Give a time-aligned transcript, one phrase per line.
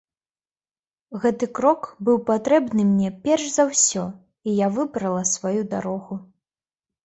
[1.25, 4.03] Гэты крок быў патрэбны мне перш за ўсё,
[4.47, 6.23] і я выбрала сваю дарогу.